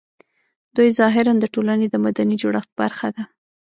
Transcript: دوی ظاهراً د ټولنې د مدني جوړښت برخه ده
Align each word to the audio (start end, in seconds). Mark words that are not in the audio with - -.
دوی 0.75 0.89
ظاهراً 0.99 1.33
د 1.39 1.45
ټولنې 1.53 1.87
د 1.89 1.95
مدني 2.05 2.35
جوړښت 2.41 2.69
برخه 2.81 3.07
ده 3.15 3.23